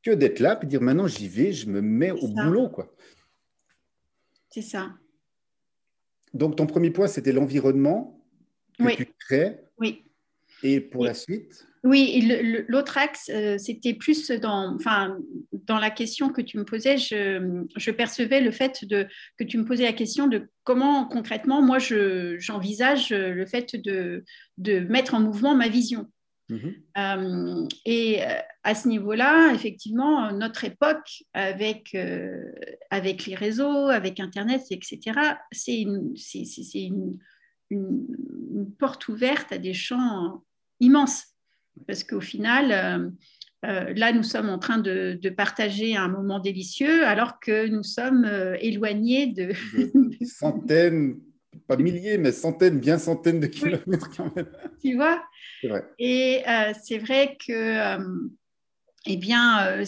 que 0.03 0.11
d'être 0.11 0.39
là 0.39 0.59
et 0.61 0.65
dire 0.65 0.81
maintenant 0.81 1.07
j'y 1.07 1.27
vais, 1.27 1.53
je 1.53 1.69
me 1.69 1.81
mets 1.81 2.11
au 2.11 2.27
boulot. 2.27 2.69
quoi. 2.69 2.93
C'est 4.49 4.61
ça. 4.61 4.91
Donc, 6.33 6.55
ton 6.55 6.65
premier 6.65 6.91
point, 6.91 7.07
c'était 7.07 7.31
l'environnement 7.31 8.23
que 8.77 8.95
tu 8.95 9.07
crées. 9.19 9.59
Oui. 9.79 10.03
Et 10.63 10.79
pour 10.79 11.03
la 11.03 11.13
suite? 11.13 11.67
Oui, 11.83 12.31
l'autre 12.69 12.97
axe, 12.97 13.29
euh, 13.33 13.57
c'était 13.57 13.93
plus 13.93 14.31
dans, 14.31 14.73
enfin, 14.75 15.17
dans 15.51 15.79
la 15.79 15.89
question 15.89 16.29
que 16.29 16.41
tu 16.41 16.57
me 16.57 16.63
posais, 16.63 16.97
je, 16.97 17.91
percevais 17.91 18.39
le 18.39 18.51
fait 18.51 18.85
de, 18.85 19.05
que 19.37 19.43
tu 19.43 19.57
me 19.57 19.65
posais 19.65 19.83
la 19.83 19.91
question 19.91 20.27
de 20.27 20.47
comment 20.63 21.05
concrètement, 21.05 21.61
moi, 21.61 21.79
j'envisage 21.79 23.09
le 23.09 23.45
fait 23.45 23.75
de, 23.75 24.23
de, 24.57 24.79
mettre 24.79 25.13
en 25.13 25.19
mouvement 25.19 25.55
ma 25.55 25.67
vision. 25.67 26.09
Mm-hmm. 26.53 27.63
Euh, 27.63 27.67
et 27.85 28.23
euh, 28.23 28.39
à 28.63 28.75
ce 28.75 28.87
niveau-là, 28.87 29.53
effectivement, 29.53 30.31
notre 30.31 30.63
époque, 30.63 31.23
avec, 31.33 31.95
avec 32.89 33.25
les 33.25 33.35
réseaux, 33.35 33.89
avec 33.89 34.19
Internet, 34.19 34.61
etc., 34.71 35.19
c'est 35.51 35.81
une, 35.81 36.13
une, 36.73 37.17
une 37.69 38.71
porte 38.79 39.07
ouverte 39.07 39.51
à 39.51 39.57
des 39.57 39.73
champs 39.73 40.43
immenses 40.79 41.33
parce 41.87 42.03
qu'au 42.03 42.21
final, 42.21 42.71
euh, 42.71 43.09
euh, 43.65 43.93
là, 43.95 44.11
nous 44.11 44.23
sommes 44.23 44.49
en 44.49 44.59
train 44.59 44.77
de, 44.77 45.17
partager 45.35 45.95
un 45.95 46.07
moment 46.07 46.39
délicieux 46.39 47.05
alors 47.05 47.39
que 47.39 47.67
nous 47.67 47.83
sommes 47.83 48.25
euh, 48.25 48.55
éloignés 48.59 49.27
de... 49.27 49.51
centaines, 50.25 51.19
pas 51.67 51.77
milliers, 51.77 52.17
mais 52.17 52.31
centaines, 52.31 52.79
bien 52.79 52.97
centaines 52.97 53.39
de 53.39 53.47
kilomètres 53.47 54.09
quand 54.15 54.35
même. 54.35 54.47
Tu 54.81 54.95
vois? 54.95 55.23
Vrai. 55.63 55.83
Et 55.99 56.43
c'est 56.83 56.97
vrai 56.97 57.37
que, 57.45 57.97
eh 59.05 59.17
bien, 59.17 59.81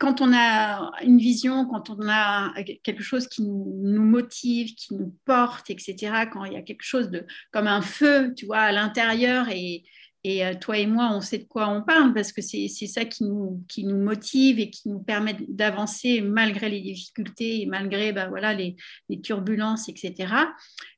quand 0.00 0.20
on 0.20 0.32
a 0.34 0.90
une 1.04 1.18
vision, 1.18 1.66
quand 1.66 1.90
on 1.90 2.08
a 2.08 2.52
quelque 2.82 3.02
chose 3.02 3.28
qui 3.28 3.42
nous 3.42 4.02
motive, 4.02 4.74
qui 4.74 4.94
nous 4.94 5.14
porte, 5.24 5.70
etc., 5.70 6.24
quand 6.32 6.44
il 6.44 6.54
y 6.54 6.56
a 6.56 6.62
quelque 6.62 6.82
chose 6.82 7.10
de 7.10 7.24
comme 7.52 7.66
un 7.66 7.82
feu, 7.82 8.34
tu 8.34 8.46
vois, 8.46 8.58
à 8.58 8.72
l'intérieur 8.72 9.48
et, 9.50 9.84
et 10.24 10.46
euh, 10.46 10.54
toi 10.54 10.78
et 10.78 10.86
moi, 10.86 11.10
on 11.12 11.20
sait 11.20 11.38
de 11.38 11.44
quoi 11.44 11.68
on 11.68 11.82
parle 11.82 12.14
parce 12.14 12.32
que 12.32 12.40
c'est 12.42 12.68
ça 12.68 13.04
qui 13.04 13.24
nous, 13.24 13.64
qui 13.68 13.84
nous 13.84 13.98
motive 13.98 14.60
et 14.60 14.70
qui 14.70 14.88
nous 14.88 15.00
permet 15.00 15.36
d'avancer 15.48 16.20
malgré 16.20 16.68
les 16.70 16.80
difficultés 16.80 17.62
et 17.62 17.66
malgré 17.66 18.12
ben, 18.12 18.28
voilà, 18.28 18.54
les, 18.54 18.76
turbulences, 19.22 19.88
etc. 19.88 20.32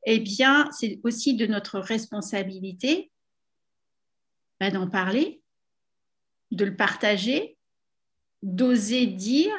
Eh 0.04 0.21
bien, 0.21 0.69
c'est 0.73 1.00
aussi 1.04 1.35
de 1.35 1.47
notre 1.47 1.78
responsabilité 1.78 3.11
ben, 4.61 4.73
d'en 4.73 4.90
parler, 4.90 5.40
de 6.50 6.66
le 6.66 6.76
partager, 6.76 7.57
d'oser 8.43 9.07
dire, 9.07 9.54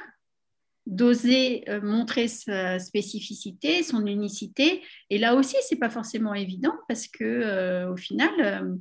d'oser 0.85 1.67
euh, 1.69 1.81
montrer 1.81 2.27
sa 2.27 2.77
spécificité, 2.77 3.81
son 3.81 4.05
unicité. 4.05 4.83
Et 5.09 5.17
là 5.17 5.33
aussi, 5.33 5.55
c'est 5.67 5.77
pas 5.77 5.89
forcément 5.89 6.35
évident 6.35 6.75
parce 6.87 7.07
que 7.07 7.23
euh, 7.23 7.91
au 7.91 7.97
final, 7.97 8.77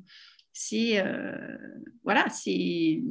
c'est 0.54 1.00
euh, 1.00 1.32
voilà, 2.04 2.26
c'est 2.30 3.02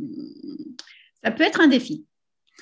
ça 1.23 1.29
peut 1.31 1.43
être 1.43 1.61
un 1.61 1.67
défi. 1.67 2.07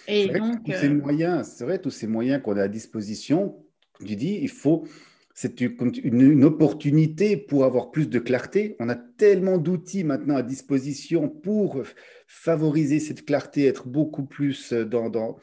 Et 0.08 0.28
donc, 0.28 0.64
tous 0.66 0.72
ces 0.72 0.90
euh, 0.90 0.94
moyens, 0.96 1.54
c'est 1.56 1.64
vrai, 1.64 1.80
tous 1.80 1.92
ces 1.92 2.08
moyens 2.08 2.42
qu'on 2.42 2.58
a 2.58 2.64
à 2.64 2.68
disposition, 2.68 3.64
tu 4.04 4.16
dis, 4.16 4.40
il 4.42 4.50
faut, 4.50 4.88
c'est 5.36 5.62
une, 5.62 6.44
opportunité 6.44 7.38
pour 7.38 7.64
avoir 7.66 7.92
plus 7.92 8.10
de 8.10 8.18
clarté. 8.18 8.76
On 8.80 8.90
a 8.90 8.96
tellement 8.96 9.60
d'outils 9.60 10.04
maintenant 10.04 10.36
à 10.36 10.44
disposition 10.44 11.30
pour 11.30 11.84
favoriser 12.28 13.00
cette 13.00 13.26
clarté, 13.26 13.66
être 13.66 13.88
beaucoup 13.88 14.26
plus 14.26 14.74
dans, 14.74 15.10
dans 15.10 15.38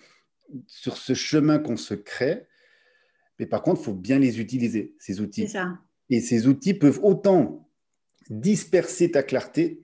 sur 0.66 0.96
ce 0.96 1.14
chemin 1.14 1.58
qu'on 1.58 1.76
se 1.76 1.94
crée. 1.94 2.46
Mais 3.38 3.46
par 3.46 3.62
contre, 3.62 3.80
il 3.82 3.84
faut 3.84 3.94
bien 3.94 4.18
les 4.18 4.40
utiliser, 4.40 4.96
ces 4.98 5.20
outils. 5.20 5.46
Ça. 5.46 5.78
Et 6.10 6.20
ces 6.20 6.48
outils 6.48 6.74
peuvent 6.74 7.00
autant 7.04 7.67
disperser 8.30 9.10
ta 9.10 9.22
clarté 9.22 9.80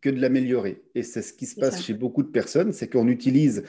que 0.00 0.10
de 0.10 0.20
l'améliorer. 0.20 0.82
Et 0.94 1.02
c'est 1.02 1.22
ce 1.22 1.32
qui 1.32 1.46
se 1.46 1.58
passe 1.58 1.82
chez 1.82 1.94
beaucoup 1.94 2.22
de 2.22 2.28
personnes, 2.28 2.72
c'est 2.72 2.88
qu'on 2.88 3.08
utilise 3.08 3.64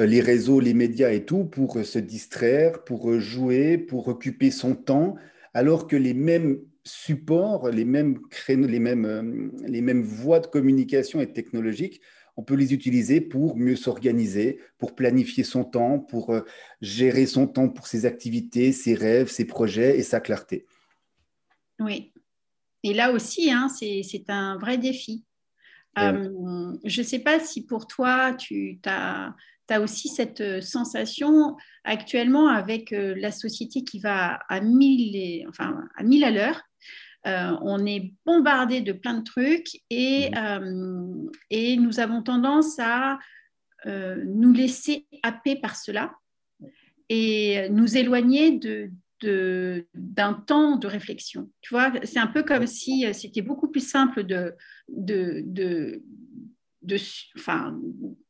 euh, 0.00 0.06
les 0.06 0.20
réseaux, 0.20 0.60
les 0.60 0.74
médias 0.74 1.10
et 1.10 1.24
tout 1.24 1.44
pour 1.44 1.78
euh, 1.78 1.84
se 1.84 1.98
distraire, 1.98 2.84
pour 2.84 3.10
euh, 3.10 3.18
jouer, 3.18 3.78
pour 3.78 4.08
occuper 4.08 4.50
son 4.50 4.74
temps, 4.74 5.16
alors 5.54 5.86
que 5.86 5.96
les 5.96 6.14
mêmes 6.14 6.60
supports, 6.84 7.70
les 7.70 7.84
mêmes, 7.84 8.20
créneaux, 8.28 8.68
les 8.68 8.78
mêmes, 8.78 9.52
les 9.66 9.80
mêmes 9.80 10.02
voies 10.02 10.40
de 10.40 10.46
communication 10.46 11.20
et 11.20 11.32
technologiques, 11.32 12.00
on 12.36 12.42
peut 12.42 12.54
les 12.54 12.74
utiliser 12.74 13.22
pour 13.22 13.56
mieux 13.56 13.76
s'organiser, 13.76 14.60
pour 14.78 14.94
planifier 14.94 15.42
son 15.42 15.64
temps, 15.64 15.98
pour 15.98 16.38
gérer 16.82 17.24
son 17.24 17.46
temps 17.46 17.70
pour 17.70 17.86
ses 17.86 18.04
activités, 18.04 18.72
ses 18.72 18.94
rêves, 18.94 19.28
ses 19.28 19.46
projets 19.46 19.98
et 19.98 20.02
sa 20.02 20.20
clarté. 20.20 20.66
Oui. 21.80 22.12
Et 22.82 22.94
là 22.94 23.12
aussi, 23.12 23.50
hein, 23.50 23.68
c'est 23.68 24.24
un 24.28 24.58
vrai 24.58 24.78
défi. 24.78 25.24
Euh, 25.98 26.76
je 26.84 27.00
ne 27.00 27.06
sais 27.06 27.20
pas 27.20 27.40
si 27.40 27.64
pour 27.64 27.86
toi, 27.86 28.34
tu 28.34 28.78
as, 28.84 29.34
as, 29.70 29.80
aussi 29.80 30.08
cette 30.08 30.42
euh, 30.42 30.60
sensation 30.60 31.56
actuellement 31.84 32.48
avec 32.48 32.92
euh, 32.92 33.14
la 33.16 33.32
société 33.32 33.82
qui 33.82 33.98
va 33.98 34.40
à 34.48 34.60
1000, 34.60 35.46
enfin, 35.48 35.84
à, 35.96 36.02
1000 36.02 36.24
à 36.24 36.30
l'heure. 36.30 36.60
on 37.24 37.86
est 37.86 38.12
bombardé 38.26 38.82
de 38.82 38.92
plein 38.92 39.14
de 39.14 39.24
trucs 39.24 39.80
et, 39.90 40.30
mmh. 40.30 41.30
et 41.50 41.76
nous 41.76 41.98
avons 41.98 42.22
tendance 42.22 42.78
à 42.78 43.18
nous 43.84 44.52
laisser 44.52 45.06
happer 45.22 45.56
par 45.56 45.76
cela 45.76 46.12
et 47.08 47.68
nous 47.70 47.96
éloigner 47.96 48.58
de, 48.58 48.90
d'un 49.22 50.34
temps 50.34 50.76
de 50.76 50.86
réflexion. 50.86 51.50
Tu 51.60 51.74
vois, 51.74 51.92
c'est 52.04 52.18
un 52.18 52.26
peu 52.26 52.42
comme 52.42 52.66
si 52.66 53.06
euh, 53.06 53.12
c'était 53.12 53.42
beaucoup 53.42 53.68
plus 53.68 53.86
simple 53.86 54.24
de, 54.24 54.54
de, 54.88 55.42
de, 55.46 56.02
enfin, 57.36 57.78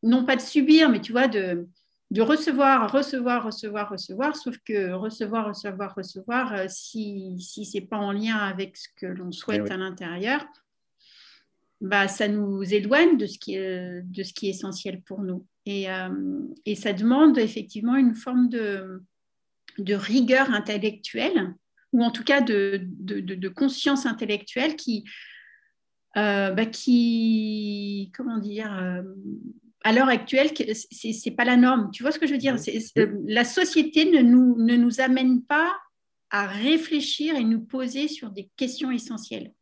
non 0.02 0.24
pas 0.24 0.36
de 0.36 0.40
subir, 0.40 0.88
mais 0.88 1.00
tu 1.00 1.12
vois, 1.12 1.28
de, 1.28 1.66
de 2.10 2.22
recevoir, 2.22 2.92
recevoir, 2.92 3.44
recevoir, 3.44 3.90
recevoir, 3.90 4.36
sauf 4.36 4.56
que 4.64 4.92
recevoir, 4.92 5.48
recevoir, 5.48 5.94
recevoir, 5.94 6.52
euh, 6.54 6.66
si, 6.68 7.36
si 7.40 7.64
ce 7.64 7.78
n'est 7.78 7.86
pas 7.86 7.98
en 7.98 8.12
lien 8.12 8.36
avec 8.36 8.76
ce 8.76 8.88
que 8.96 9.06
l'on 9.06 9.32
souhaite 9.32 9.64
eh 9.66 9.72
à 9.72 9.76
l'intérieur, 9.76 10.46
bah, 11.80 12.08
ça 12.08 12.28
nous 12.28 12.62
éloigne 12.62 13.18
de 13.18 13.26
ce, 13.26 13.38
qui 13.38 13.54
est, 13.54 14.02
de 14.02 14.22
ce 14.22 14.32
qui 14.32 14.46
est 14.46 14.50
essentiel 14.50 15.02
pour 15.02 15.20
nous. 15.20 15.46
Et, 15.66 15.90
euh, 15.90 16.08
et 16.64 16.74
ça 16.74 16.92
demande 16.92 17.38
effectivement 17.38 17.96
une 17.96 18.14
forme 18.14 18.48
de, 18.48 19.02
de 19.78 19.94
rigueur 19.94 20.50
intellectuelle, 20.52 21.54
ou 21.92 22.02
en 22.02 22.10
tout 22.10 22.24
cas 22.24 22.40
de, 22.40 22.80
de, 22.84 23.48
conscience 23.48 24.06
intellectuelle 24.06 24.76
qui, 24.76 25.04
euh, 26.16 26.50
bah, 26.50 26.66
qui 26.66 28.12
comment 28.16 28.38
dire, 28.38 28.72
euh, 28.72 29.02
à 29.84 29.92
l'heure 29.92 30.08
actuelle, 30.08 30.50
c'est 30.90 31.12
n'est 31.26 31.36
pas 31.36 31.44
la 31.44 31.56
norme. 31.56 31.90
Tu 31.92 32.02
vois 32.02 32.12
ce 32.12 32.18
que 32.18 32.26
je 32.26 32.32
veux 32.32 32.38
dire? 32.38 32.56
La 33.26 33.44
société 33.44 34.10
ne 34.10 34.20
nous, 34.20 34.56
ne 34.58 34.76
nous 34.76 35.00
amène 35.00 35.42
pas 35.42 35.72
à 36.30 36.46
réfléchir 36.46 37.36
et 37.36 37.44
nous 37.44 37.60
poser 37.60 38.08
sur 38.08 38.30
des 38.30 38.50
questions 38.56 38.90
essentielles. 38.90 39.52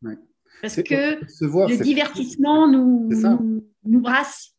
Parce 0.61 0.81
que 0.81 1.19
le 1.19 1.83
divertissement 1.83 2.67
nous, 2.67 3.09
nous, 3.09 3.63
nous, 3.83 4.01
brasse 4.01 4.55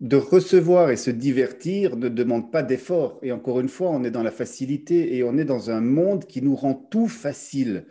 de 0.00 0.16
recevoir 0.16 0.90
et 0.90 0.96
se 0.96 1.10
divertir 1.10 1.96
ne 1.96 2.08
demande 2.08 2.50
pas 2.50 2.62
d'effort. 2.62 3.18
Et 3.22 3.32
encore 3.32 3.60
une 3.60 3.68
fois, 3.68 3.90
on 3.90 4.04
est 4.04 4.10
dans 4.10 4.22
la 4.22 4.30
facilité 4.30 5.16
et 5.16 5.24
on 5.24 5.36
est 5.38 5.44
dans 5.44 5.70
un 5.70 5.80
monde 5.80 6.26
qui 6.26 6.42
nous 6.42 6.56
rend 6.56 6.74
tout 6.74 7.08
facile. 7.08 7.86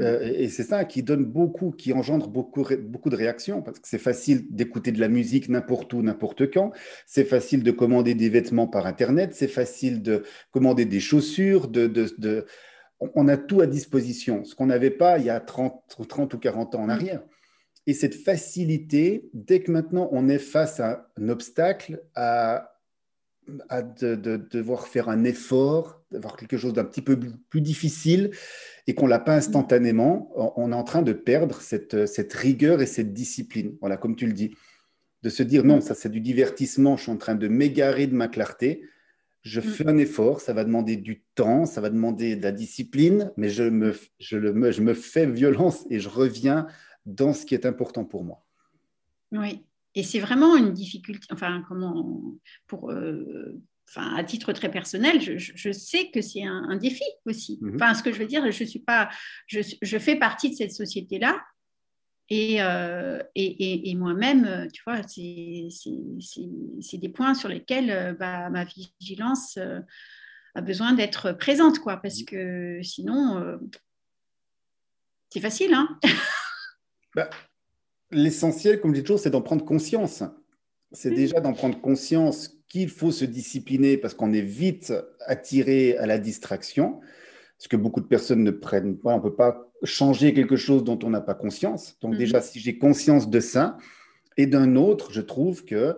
Euh, 0.00 0.32
et 0.34 0.48
c'est 0.48 0.64
ça 0.64 0.84
qui 0.84 1.02
donne 1.02 1.24
beaucoup, 1.24 1.70
qui 1.70 1.92
engendre 1.92 2.28
beaucoup, 2.28 2.64
beaucoup 2.80 3.10
de 3.10 3.16
réactions, 3.16 3.62
parce 3.62 3.78
que 3.78 3.86
c'est 3.86 3.98
facile 3.98 4.46
d'écouter 4.50 4.90
de 4.90 4.98
la 4.98 5.08
musique 5.08 5.48
n'importe 5.48 5.92
où, 5.92 6.02
n'importe 6.02 6.50
quand. 6.52 6.72
C'est 7.06 7.24
facile 7.24 7.62
de 7.62 7.70
commander 7.70 8.14
des 8.14 8.28
vêtements 8.28 8.66
par 8.66 8.86
Internet. 8.86 9.34
C'est 9.34 9.48
facile 9.48 10.02
de 10.02 10.24
commander 10.50 10.84
des 10.84 11.00
chaussures. 11.00 11.68
De, 11.68 11.86
de, 11.86 12.46
On 13.14 13.28
a 13.28 13.36
tout 13.36 13.60
à 13.60 13.66
disposition, 13.66 14.44
ce 14.44 14.54
qu'on 14.54 14.66
n'avait 14.66 14.90
pas 14.90 15.18
il 15.18 15.26
y 15.26 15.30
a 15.30 15.38
30, 15.38 15.96
30 16.08 16.34
ou 16.34 16.38
40 16.38 16.74
ans 16.74 16.82
en 16.82 16.88
arrière. 16.88 17.22
Et 17.86 17.94
cette 17.94 18.14
facilité, 18.14 19.28
dès 19.34 19.60
que 19.60 19.70
maintenant 19.70 20.08
on 20.12 20.28
est 20.28 20.38
face 20.38 20.80
à 20.80 21.10
un 21.18 21.28
obstacle, 21.28 22.02
à, 22.14 22.70
de, 23.46 24.36
devoir 24.50 24.88
faire 24.88 25.08
un 25.08 25.24
effort, 25.24 26.02
d'avoir 26.10 26.36
quelque 26.36 26.56
chose 26.56 26.72
d'un 26.72 26.84
petit 26.84 27.02
peu 27.02 27.18
plus 27.50 27.60
difficile, 27.60 28.30
et 28.86 28.94
qu'on 28.94 29.04
ne 29.04 29.10
l'a 29.10 29.18
pas 29.18 29.36
instantanément, 29.36 30.30
on 30.56 30.72
est 30.72 30.76
en 30.76 30.84
train 30.84 31.02
de 31.02 31.12
perdre 31.12 31.60
cette, 31.60 32.06
cette, 32.06 32.32
rigueur 32.32 32.80
et 32.80 32.86
cette 32.86 33.12
discipline. 33.12 33.76
Voilà, 33.80 33.96
comme 33.96 34.16
tu 34.16 34.26
le 34.26 34.32
dis. 34.32 34.54
De 35.22 35.30
se 35.30 35.42
dire, 35.42 35.64
non, 35.64 35.80
ça 35.80 35.94
c'est 35.94 36.10
du 36.10 36.20
divertissement, 36.20 36.96
je 36.96 37.04
suis 37.04 37.12
en 37.12 37.16
train 37.16 37.34
de 37.34 37.48
m'égarer 37.48 38.06
de 38.06 38.14
ma 38.14 38.28
clarté. 38.28 38.82
Je 39.42 39.60
mm. 39.60 39.62
fais 39.62 39.88
un 39.88 39.98
effort, 39.98 40.40
ça 40.40 40.52
va 40.52 40.64
demander 40.64 40.96
du 40.96 41.22
temps, 41.34 41.66
ça 41.66 41.80
va 41.80 41.90
demander 41.90 42.36
de 42.36 42.42
la 42.42 42.52
discipline, 42.52 43.32
mais 43.36 43.48
je 43.48 43.62
me, 43.62 43.94
je, 44.18 44.36
le, 44.36 44.70
je 44.70 44.82
me 44.82 44.94
fais 44.94 45.26
violence 45.26 45.86
et 45.90 46.00
je 46.00 46.08
reviens 46.08 46.66
dans 47.06 47.32
ce 47.32 47.44
qui 47.46 47.54
est 47.54 47.66
important 47.66 48.04
pour 48.04 48.24
moi. 48.24 48.44
Oui, 49.32 49.64
et 49.94 50.02
c'est 50.02 50.18
vraiment 50.18 50.56
une 50.56 50.72
difficulté, 50.72 51.26
enfin, 51.30 51.64
comment, 51.68 52.34
pour, 52.66 52.90
euh, 52.90 53.62
enfin, 53.88 54.14
à 54.16 54.24
titre 54.24 54.52
très 54.52 54.70
personnel, 54.70 55.20
je, 55.20 55.72
sais 55.72 56.10
que 56.10 56.20
c'est 56.20 56.42
un, 56.42 56.76
défi 56.76 57.04
aussi. 57.26 57.58
Mhm. 57.60 57.76
Enfin, 57.76 57.94
ce 57.94 58.02
que 58.02 58.12
je 58.12 58.18
veux 58.18 58.26
dire, 58.26 58.50
je 58.50 58.64
suis 58.64 58.80
pas, 58.80 59.08
je, 59.46 59.60
je 59.80 59.98
fais 59.98 60.16
partie 60.16 60.50
de 60.50 60.56
cette 60.56 60.72
société-là. 60.72 61.40
Et, 62.30 62.62
euh, 62.62 63.22
et, 63.34 63.90
et, 63.90 63.94
moi-même, 63.94 64.66
tu 64.72 64.82
vois, 64.86 65.02
c'est 65.06 65.68
des 66.98 67.08
points 67.10 67.34
sur 67.34 67.50
lesquels 67.50 67.90
euh, 67.90 68.14
bah, 68.14 68.48
ma 68.48 68.64
vigilance 68.64 69.58
a 70.54 70.60
besoin 70.62 70.94
d'être 70.94 71.32
présente, 71.32 71.78
quoi, 71.80 71.98
parce 71.98 72.20
mhm. 72.20 72.24
que 72.24 72.80
sinon, 72.82 73.60
c'est 75.30 75.40
facile, 75.40 75.74
hein 75.74 76.00
Bah, 77.14 77.30
l'essentiel, 78.10 78.80
comme 78.80 78.94
je 78.94 79.00
dis 79.00 79.04
toujours, 79.04 79.20
c'est 79.20 79.30
d'en 79.30 79.42
prendre 79.42 79.64
conscience. 79.64 80.22
C'est 80.92 81.10
déjà 81.10 81.40
d'en 81.40 81.52
prendre 81.52 81.80
conscience 81.80 82.58
qu'il 82.68 82.88
faut 82.88 83.10
se 83.10 83.24
discipliner 83.24 83.96
parce 83.96 84.14
qu'on 84.14 84.32
est 84.32 84.40
vite 84.40 84.92
attiré 85.26 85.96
à 85.96 86.06
la 86.06 86.18
distraction. 86.18 87.00
Ce 87.58 87.68
que 87.68 87.76
beaucoup 87.76 88.00
de 88.00 88.06
personnes 88.06 88.44
ne 88.44 88.50
prennent 88.50 88.96
pas. 88.96 89.12
On 89.14 89.18
ne 89.18 89.22
peut 89.22 89.34
pas 89.34 89.70
changer 89.82 90.34
quelque 90.34 90.56
chose 90.56 90.84
dont 90.84 90.98
on 91.02 91.10
n'a 91.10 91.20
pas 91.20 91.34
conscience. 91.34 91.98
Donc, 92.00 92.16
déjà, 92.16 92.38
mhm. 92.38 92.44
si 92.44 92.60
j'ai 92.60 92.78
conscience 92.78 93.28
de 93.28 93.40
ça, 93.40 93.78
et 94.36 94.46
d'un 94.46 94.76
autre, 94.76 95.12
je 95.12 95.20
trouve 95.20 95.64
que 95.64 95.96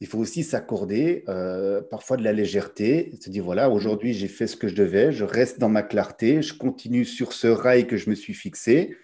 il 0.00 0.06
faut 0.06 0.18
aussi 0.18 0.44
s'accorder 0.44 1.24
euh, 1.28 1.80
parfois 1.80 2.18
de 2.18 2.22
la 2.22 2.32
légèreté, 2.32 3.12
se 3.18 3.30
dire 3.30 3.44
voilà, 3.44 3.70
aujourd'hui 3.70 4.12
j'ai 4.12 4.28
fait 4.28 4.46
ce 4.46 4.56
que 4.56 4.68
je 4.68 4.74
devais, 4.74 5.10
je 5.10 5.24
reste 5.24 5.58
dans 5.58 5.70
ma 5.70 5.82
clarté, 5.82 6.42
je 6.42 6.52
continue 6.52 7.06
sur 7.06 7.32
ce 7.32 7.46
rail 7.46 7.86
que 7.86 7.96
je 7.96 8.10
me 8.10 8.14
suis 8.14 8.34
fixé. 8.34 8.96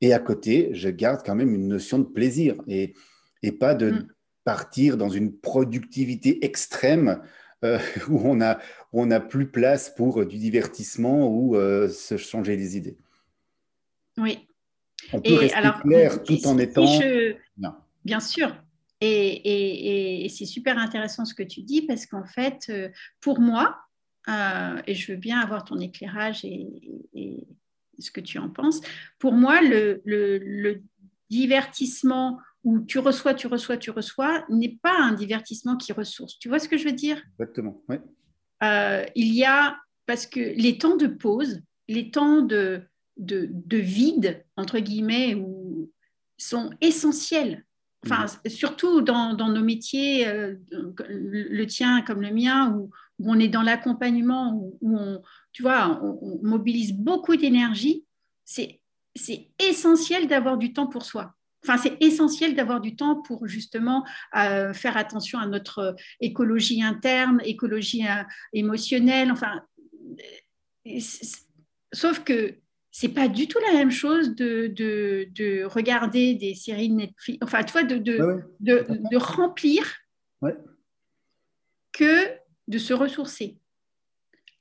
Et 0.00 0.12
à 0.12 0.18
côté, 0.18 0.70
je 0.72 0.88
garde 0.88 1.22
quand 1.24 1.34
même 1.34 1.54
une 1.54 1.68
notion 1.68 1.98
de 1.98 2.04
plaisir 2.04 2.56
et, 2.66 2.94
et 3.42 3.52
pas 3.52 3.74
de 3.74 3.90
mm. 3.90 4.08
partir 4.44 4.96
dans 4.96 5.08
une 5.08 5.36
productivité 5.36 6.44
extrême 6.44 7.20
euh, 7.64 7.78
où 8.08 8.20
on 8.24 8.36
n'a 8.36 8.60
on 8.92 9.10
a 9.10 9.20
plus 9.20 9.50
place 9.50 9.92
pour 9.94 10.24
du 10.24 10.38
divertissement 10.38 11.28
ou 11.28 11.56
euh, 11.56 11.88
se 11.88 12.16
changer 12.16 12.56
les 12.56 12.76
idées. 12.76 12.96
Oui. 14.16 14.48
On 15.12 15.20
peut 15.20 15.34
rester 15.34 15.60
clair 15.82 16.22
tout 16.22 16.46
en 16.46 16.58
étant... 16.58 16.86
Bien 18.04 18.20
sûr. 18.20 18.54
Et, 19.00 19.08
et, 19.08 20.24
et 20.24 20.28
c'est 20.28 20.46
super 20.46 20.78
intéressant 20.78 21.24
ce 21.24 21.34
que 21.34 21.42
tu 21.42 21.62
dis 21.62 21.82
parce 21.82 22.06
qu'en 22.06 22.24
fait, 22.24 22.66
euh, 22.70 22.88
pour 23.20 23.40
moi, 23.40 23.76
et 24.86 24.94
je 24.94 25.12
veux 25.12 25.18
bien 25.18 25.40
avoir 25.40 25.64
ton 25.64 25.78
éclairage 25.78 26.44
et, 26.44 27.46
ce 27.98 28.10
que 28.10 28.20
tu 28.20 28.38
en 28.38 28.48
penses. 28.48 28.80
Pour 29.18 29.32
moi, 29.32 29.60
le, 29.60 30.02
le, 30.04 30.82
divertissement 31.30 32.40
où 32.64 32.80
tu 32.80 32.98
reçois, 32.98 33.34
tu 33.34 33.48
reçois, 33.48 33.76
tu 33.76 33.90
reçois, 33.90 34.46
n'est 34.48 34.78
pas 34.82 34.98
un 34.98 35.12
divertissement 35.12 35.76
qui 35.76 35.92
ressource. 35.92 36.38
Tu 36.38 36.48
vois 36.48 36.58
ce 36.58 36.70
que 36.70 36.78
je 36.78 36.86
veux 36.86 36.92
dire? 36.92 37.22
Exactement, 37.34 37.82
oui. 37.90 37.96
Euh, 38.62 39.04
il 39.14 39.34
y 39.34 39.44
a, 39.44 39.76
parce 40.06 40.26
que 40.26 40.40
les 40.40 40.78
temps 40.78 40.96
de 40.96 41.06
pause, 41.06 41.60
les 41.86 42.10
temps 42.10 42.40
de, 42.40 42.82
de, 43.18 43.50
de 43.50 43.76
vide, 43.76 44.42
entre 44.56 44.78
guillemets, 44.78 45.36
sont 46.38 46.70
essentiels. 46.80 47.66
Enfin, 48.04 48.26
mm. 48.26 48.48
surtout 48.48 49.00
dans, 49.02 49.34
dans, 49.34 49.48
nos 49.48 49.62
métiers, 49.62 50.26
euh, 50.28 50.54
le 50.70 51.64
tien 51.66 52.02
comme 52.02 52.22
le 52.22 52.32
mien, 52.32 52.72
où, 52.72 52.90
où 53.18 53.32
on 53.32 53.38
est 53.38 53.48
dans 53.48 53.62
l'accompagnement, 53.62 54.54
où, 54.80 54.98
on, 54.98 55.22
tu 55.52 55.62
vois, 55.62 56.00
on, 56.02 56.38
mobilise 56.42 56.92
beaucoup 56.92 57.36
d'énergie, 57.36 58.04
c'est 58.44 58.80
essentiel 59.58 60.28
d'avoir 60.28 60.56
du 60.56 60.72
temps 60.72 60.86
pour 60.86 61.04
soi. 61.04 61.34
Enfin, 61.64 61.76
c'est 61.76 62.00
essentiel 62.00 62.54
d'avoir 62.54 62.80
du 62.80 62.94
temps 62.94 63.20
pour 63.20 63.48
justement 63.48 64.06
euh, 64.36 64.72
faire 64.72 64.96
attention 64.96 65.40
à 65.40 65.46
notre 65.46 65.96
écologie 66.20 66.82
interne, 66.82 67.40
écologie 67.44 68.06
euh, 68.06 68.22
émotionnelle. 68.52 69.32
Enfin, 69.32 69.60
sauf 71.92 72.22
que 72.22 72.56
c'est 73.00 73.10
pas 73.10 73.28
du 73.28 73.46
tout 73.46 73.60
la 73.60 73.74
même 73.74 73.92
chose 73.92 74.34
de, 74.34 74.66
de, 74.66 75.64
regarder 75.66 76.34
des 76.34 76.56
séries 76.56 76.88
de 76.88 76.94
Netflix, 76.94 77.38
enfin, 77.44 77.62
tu 77.62 77.70
vois, 77.70 77.84
de, 77.84 77.98
de, 77.98 78.42
de, 78.58 79.16
remplir 79.16 79.84
que 81.92 82.26
de 82.66 82.78
se 82.78 82.92
ressourcer. 82.92 83.56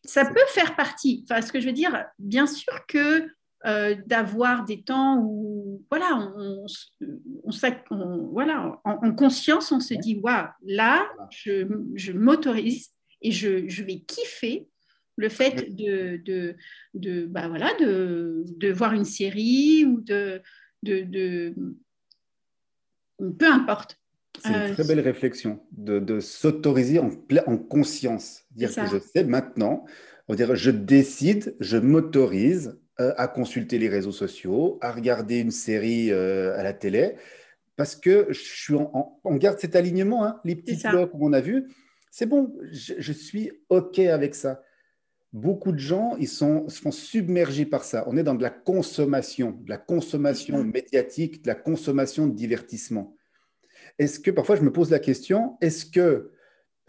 Ça 0.04 0.24
peut 0.24 0.46
faire 0.50 0.76
partie. 0.76 1.26
Enfin, 1.28 1.42
ce 1.42 1.52
que 1.52 1.60
je 1.60 1.66
veux 1.66 1.74
dire, 1.74 2.06
bien 2.20 2.46
sûr 2.46 2.86
que 2.88 3.28
euh, 3.66 3.96
d'avoir 4.06 4.66
des 4.66 4.84
temps 4.84 5.20
où, 5.20 5.84
voilà, 5.90 6.32
on, 6.38 6.68
on, 7.44 8.30
voilà, 8.32 8.80
en, 8.84 9.16
conscience, 9.16 9.72
on 9.72 9.80
se 9.80 9.96
dit, 9.96 10.20
waouh, 10.22 10.46
là, 10.64 11.10
je, 11.32 11.68
je 11.96 12.12
m'autorise 12.12 12.92
et 13.24 13.32
je, 13.32 13.68
je, 13.68 13.84
vais 13.84 13.98
kiffer 14.02 14.68
le 15.18 15.30
fait 15.30 15.76
de, 15.76 16.18
de, 16.24 16.56
de, 16.94 17.26
bah 17.26 17.48
voilà, 17.50 17.74
de, 17.80 18.44
de, 18.46 18.72
voir 18.72 18.94
une 18.94 19.04
série 19.06 19.84
ou 19.84 20.00
de, 20.00 20.42
de, 20.84 21.54
peu 23.20 23.52
importe. 23.52 24.00
C'est 24.42 24.50
une 24.50 24.56
euh, 24.56 24.74
très 24.74 24.84
belle 24.84 25.00
réflexion 25.00 25.60
de, 25.72 26.00
de 26.00 26.20
s'autoriser 26.20 27.00
en, 27.00 27.10
en 27.48 27.58
conscience. 27.58 28.44
Dire 28.52 28.74
que 28.74 28.86
je 28.86 29.00
sais 29.00 29.24
maintenant, 29.24 29.86
on 30.28 30.36
dirait 30.36 30.56
je 30.56 30.72
décide, 30.72 31.56
je 31.60 31.78
m'autorise 31.78 32.80
euh, 33.00 33.14
à 33.18 33.28
consulter 33.28 33.80
les 33.80 33.90
réseaux 33.90 34.12
sociaux, 34.12 34.78
à 34.82 34.92
regarder 34.92 35.40
une 35.40 35.52
série 35.52 36.12
euh, 36.12 36.58
à 36.58 36.64
la 36.64 36.74
télé, 36.74 37.16
parce 37.76 37.96
que 37.96 38.28
je 38.30 38.40
suis 38.40 38.76
en, 38.76 39.20
on 39.24 39.36
garde 39.36 39.60
cet 39.60 39.76
alignement, 39.76 40.26
hein, 40.26 40.40
les 40.46 40.56
petits 40.56 40.88
blocs 40.88 41.12
qu'on 41.12 41.34
a 41.34 41.42
vus, 41.42 41.68
c'est 42.12 42.26
bon, 42.26 42.56
je, 42.72 43.12
suis 43.12 43.52
OK 43.70 44.00
avec 44.00 44.34
ça. 44.34 44.64
Beaucoup 45.34 45.72
de 45.72 45.80
gens, 45.80 46.16
ils 46.20 46.28
sont, 46.28 46.70
sont 46.70 46.92
submergés 46.92 47.66
par 47.66 47.84
ça. 47.84 48.06
On 48.08 48.16
est 48.16 48.24
dans 48.24 48.36
de 48.36 48.44
la 48.44 48.50
consommation, 48.50 49.60
de 49.64 49.70
la 49.70 49.78
consommation 49.78 50.64
médiatique, 50.64 51.44
de 51.44 51.48
la 51.48 51.56
consommation 51.56 52.28
de 52.28 52.34
divertissement. 52.34 53.16
Est-ce 54.00 54.20
que, 54.20 54.32
parfois 54.32 54.56
je 54.56 54.62
me 54.62 54.72
pose 54.72 54.92
la 54.92 55.00
question, 55.00 55.58
est-ce 55.62 55.86
que 55.86 56.32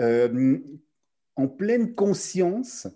euh, 0.01 0.59
en 1.37 1.49
pleine 1.49 1.95
conscience, 1.95 2.87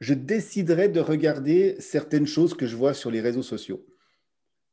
je 0.00 0.14
déciderais 0.14 0.88
de 0.88 1.00
regarder 1.00 1.76
certaines 1.80 2.26
choses 2.26 2.54
que 2.54 2.66
je 2.66 2.76
vois 2.76 2.94
sur 2.94 3.10
les 3.10 3.20
réseaux 3.20 3.42
sociaux? 3.42 3.86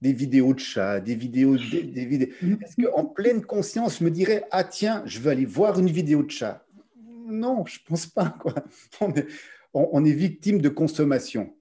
Des 0.02 0.14
vidéos 0.14 0.54
de 0.54 0.60
chats, 0.60 1.00
des 1.00 1.16
vidéos, 1.16 1.58
des, 1.58 2.06
vidéos. 2.06 2.30
Est-ce 2.42 2.82
qu'en 2.82 3.06
pleine 3.06 3.46
conscience, 3.46 4.00
je 4.00 4.04
me 4.04 4.12
dirais, 4.12 4.46
ah 4.52 4.64
tiens, 4.64 5.04
je 5.06 5.20
veux 5.20 5.30
aller 5.30 5.46
voir 5.46 5.78
une 5.78 5.90
vidéo 5.90 6.24
de 6.24 6.32
chat? 6.32 6.66
Non, 7.28 7.66
je 7.66 7.80
pense 7.86 8.06
pas. 8.08 8.30
Quoi. 8.40 8.56
On, 9.02 9.14
est, 9.14 9.28
victime 10.04 10.62
de 10.62 10.70
consommation. 10.70 11.56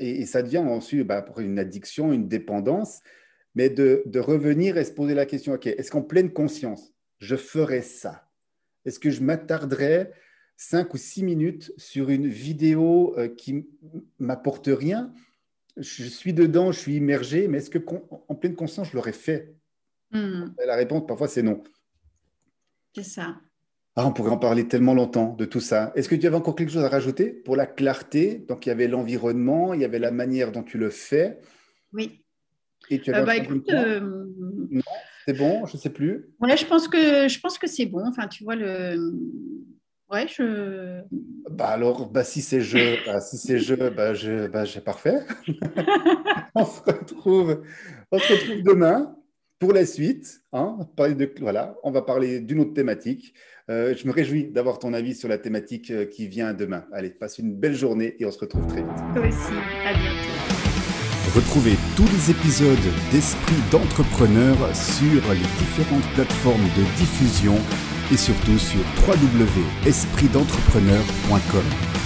Et, 0.00 0.26
ça 0.26 0.42
devient 0.42 0.58
ensuite 0.58 1.06
bah, 1.06 1.24
une 1.38 1.58
addiction, 1.58 2.12
une 2.12 2.28
dépendance 2.28 3.00
mais 3.58 3.70
de, 3.70 4.20
revenir 4.20 4.76
et 4.76 4.84
se 4.84 4.92
poser 4.92 5.14
la 5.14 5.26
question, 5.26 5.54
OK, 5.54 5.66
est-ce 5.66 5.90
qu'en 5.90 6.02
pleine 6.02 6.32
conscience, 6.32 6.92
je 7.18 7.34
ferais 7.34 7.82
ça? 7.82 8.30
Est-ce 8.84 9.00
que 9.00 9.10
je 9.10 9.20
m'attarderais 9.20 10.12
cinq 10.56 10.94
ou 10.94 10.96
six 10.96 11.24
minutes 11.24 11.72
sur 11.76 12.08
une 12.08 12.28
vidéo 12.28 13.18
euh, 13.18 13.26
qui 13.26 13.68
m'apporte 14.20 14.68
rien? 14.68 15.12
Je 15.76 16.04
suis 16.04 16.32
dedans, 16.32 16.70
je 16.70 16.78
suis 16.78 16.94
immergé, 16.96 17.48
mais 17.48 17.58
est-ce 17.58 17.70
que 17.70 17.80
en 18.28 18.34
pleine 18.36 18.54
conscience, 18.54 18.90
je 18.90 18.94
l'aurais 18.94 19.12
fait? 19.12 19.56
Hmm. 20.12 20.52
La 20.64 20.76
réponse, 20.76 21.04
parfois, 21.06 21.26
c'est 21.26 21.42
non. 21.42 21.62
C'est 22.94 23.02
ça. 23.02 23.40
Ah, 24.00 24.06
on 24.06 24.12
pourrait 24.12 24.30
en 24.30 24.38
parler 24.38 24.68
tellement 24.68 24.94
longtemps 24.94 25.34
de 25.36 25.44
tout 25.44 25.58
ça. 25.58 25.90
Est-ce 25.96 26.08
que 26.08 26.14
tu 26.14 26.24
avais 26.24 26.36
encore 26.36 26.54
quelque 26.54 26.70
chose 26.70 26.84
à 26.84 26.88
rajouter 26.88 27.32
pour 27.32 27.56
la 27.56 27.66
clarté? 27.66 28.44
Donc, 28.46 28.64
il 28.64 28.68
y 28.68 28.72
avait 28.72 28.86
l'environnement, 28.86 29.74
il 29.74 29.80
y 29.80 29.84
avait 29.84 29.98
la 29.98 30.12
manière 30.12 30.52
dont 30.52 30.62
tu 30.62 30.78
le 30.78 30.88
fais. 30.88 31.40
Oui. 31.92 32.24
Euh, 32.92 33.24
bah, 33.24 33.34
écoute, 33.34 33.68
euh, 33.72 34.24
c'est 35.26 35.32
bon, 35.36 35.66
je 35.66 35.76
ne 35.76 35.80
sais 35.80 35.90
plus. 35.90 36.30
Ouais, 36.38 36.56
je 36.56 36.64
pense 36.64 36.86
que 36.86 37.26
je 37.26 37.40
pense 37.40 37.58
que 37.58 37.66
c'est 37.66 37.86
bon. 37.86 38.06
Enfin, 38.06 38.28
tu 38.28 38.44
vois 38.44 38.54
le. 38.54 39.14
Ouais, 40.12 40.28
je. 40.28 41.02
Bah 41.50 41.70
alors, 41.70 42.08
bah 42.08 42.22
si 42.22 42.40
c'est 42.40 42.60
jeu, 42.60 42.98
bah, 43.06 43.20
si 43.20 43.36
c'est 43.36 43.58
jeu, 43.58 43.90
bah 43.90 44.14
je, 44.14 44.46
bah 44.46 44.64
j'ai 44.64 44.80
parfait. 44.80 45.18
on 46.54 46.64
se 46.64 46.80
retrouve, 46.82 47.64
on 48.12 48.18
se 48.20 48.32
retrouve 48.32 48.62
demain 48.62 49.17
pour 49.58 49.72
la 49.72 49.86
suite. 49.86 50.42
Hein, 50.52 50.78
de, 50.98 51.32
voilà, 51.40 51.76
on 51.82 51.90
va 51.90 52.02
parler 52.02 52.40
d'une 52.40 52.60
autre 52.60 52.74
thématique. 52.74 53.32
Euh, 53.70 53.94
je 53.96 54.06
me 54.06 54.12
réjouis 54.12 54.50
d'avoir 54.50 54.78
ton 54.78 54.92
avis 54.94 55.14
sur 55.14 55.28
la 55.28 55.36
thématique 55.38 56.08
qui 56.10 56.28
vient 56.28 56.54
demain. 56.54 56.86
Allez, 56.92 57.10
passe 57.10 57.38
une 57.38 57.54
belle 57.54 57.74
journée 57.74 58.16
et 58.18 58.24
on 58.24 58.30
se 58.30 58.38
retrouve 58.38 58.66
très 58.66 58.82
vite. 58.82 58.96
Toi 59.14 59.26
aussi, 59.26 59.52
à 59.86 59.92
bientôt. 59.92 60.28
Retrouvez 61.34 61.76
tous 61.94 62.06
les 62.06 62.30
épisodes 62.30 62.78
d'Esprit 63.12 63.60
d'entrepreneur 63.70 64.56
sur 64.74 65.30
les 65.32 65.46
différentes 65.58 66.08
plateformes 66.14 66.70
de 66.76 66.82
diffusion 66.96 67.54
et 68.10 68.16
surtout 68.16 68.58
sur 68.58 68.80
www.espritdentrepreneur.com. 69.06 71.97